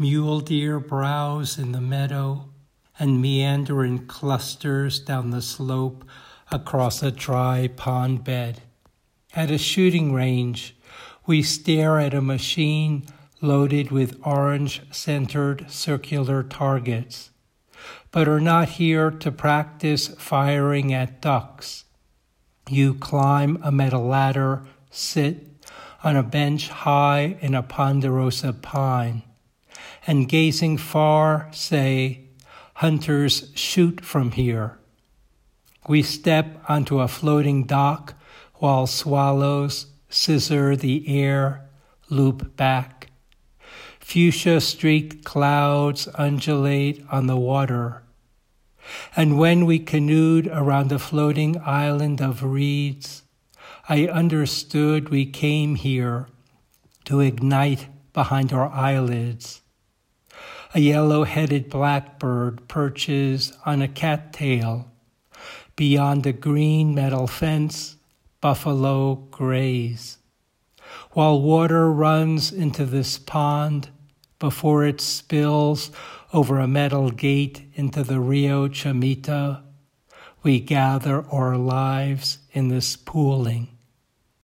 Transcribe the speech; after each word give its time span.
Mule 0.00 0.40
deer 0.40 0.80
browse 0.80 1.58
in 1.58 1.72
the 1.72 1.80
meadow 1.80 2.48
and 2.98 3.20
meander 3.20 3.84
in 3.84 4.06
clusters 4.06 4.98
down 4.98 5.28
the 5.28 5.42
slope 5.42 6.06
across 6.50 7.02
a 7.02 7.10
dry 7.10 7.68
pond 7.76 8.24
bed. 8.24 8.62
At 9.34 9.50
a 9.50 9.58
shooting 9.58 10.14
range, 10.14 10.74
we 11.26 11.42
stare 11.42 11.98
at 12.00 12.14
a 12.14 12.22
machine 12.22 13.04
loaded 13.42 13.90
with 13.90 14.18
orange 14.24 14.80
centered 14.90 15.70
circular 15.70 16.42
targets, 16.42 17.28
but 18.10 18.26
are 18.26 18.40
not 18.40 18.70
here 18.70 19.10
to 19.10 19.30
practice 19.30 20.08
firing 20.08 20.94
at 20.94 21.20
ducks. 21.20 21.84
You 22.70 22.94
climb 22.94 23.58
a 23.62 23.70
metal 23.70 24.06
ladder, 24.06 24.62
sit 24.90 25.46
on 26.02 26.16
a 26.16 26.22
bench 26.22 26.70
high 26.70 27.36
in 27.42 27.54
a 27.54 27.62
ponderosa 27.62 28.54
pine, 28.54 29.24
and 30.06 30.28
gazing 30.28 30.78
far, 30.78 31.48
say, 31.52 32.26
Hunters 32.74 33.52
shoot 33.54 34.04
from 34.04 34.32
here. 34.32 34.78
We 35.86 36.02
step 36.02 36.62
onto 36.68 37.00
a 37.00 37.08
floating 37.08 37.64
dock 37.64 38.14
while 38.54 38.86
swallows 38.86 39.86
scissor 40.08 40.76
the 40.76 41.08
air, 41.08 41.68
loop 42.08 42.56
back. 42.56 43.10
Fuchsia 44.00 44.60
streaked 44.60 45.24
clouds 45.24 46.08
undulate 46.14 47.04
on 47.10 47.26
the 47.26 47.36
water. 47.36 48.02
And 49.14 49.38
when 49.38 49.66
we 49.66 49.78
canoed 49.78 50.48
around 50.48 50.88
the 50.88 50.98
floating 50.98 51.60
island 51.64 52.20
of 52.20 52.42
reeds, 52.42 53.22
I 53.88 54.06
understood 54.06 55.08
we 55.08 55.26
came 55.26 55.76
here 55.76 56.26
to 57.04 57.20
ignite 57.20 57.86
behind 58.12 58.52
our 58.52 58.68
eyelids. 58.68 59.60
A 60.72 60.78
yellow 60.78 61.24
headed 61.24 61.68
blackbird 61.68 62.68
perches 62.68 63.52
on 63.66 63.82
a 63.82 63.88
cattail. 63.88 64.88
Beyond 65.74 66.24
a 66.26 66.32
green 66.32 66.94
metal 66.94 67.26
fence, 67.26 67.96
buffalo 68.40 69.16
graze. 69.32 70.18
While 71.10 71.42
water 71.42 71.90
runs 71.90 72.52
into 72.52 72.84
this 72.84 73.18
pond 73.18 73.88
before 74.38 74.84
it 74.84 75.00
spills 75.00 75.90
over 76.32 76.60
a 76.60 76.68
metal 76.68 77.10
gate 77.10 77.62
into 77.74 78.04
the 78.04 78.20
Rio 78.20 78.68
Chamita, 78.68 79.64
we 80.44 80.60
gather 80.60 81.26
our 81.32 81.56
lives 81.56 82.38
in 82.52 82.68
this 82.68 82.94
pooling. 82.94 83.76